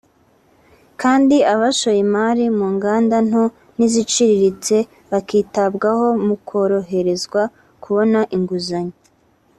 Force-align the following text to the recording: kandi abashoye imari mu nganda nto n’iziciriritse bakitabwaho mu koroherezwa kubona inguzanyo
kandi 1.01 1.35
abashoye 1.53 1.99
imari 2.07 2.45
mu 2.57 2.67
nganda 2.75 3.17
nto 3.27 3.43
n’iziciriritse 3.77 4.75
bakitabwaho 5.11 6.07
mu 6.25 6.35
koroherezwa 6.47 7.41
kubona 7.83 8.19
inguzanyo 8.35 8.97